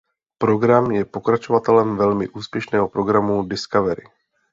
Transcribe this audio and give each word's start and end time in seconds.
Program 0.37 0.91
je 0.91 1.05
pokračovatelem 1.05 1.97
velmi 1.97 2.27
úspěšného 2.29 2.89
programu 2.89 3.43
Discovery. 3.43 4.03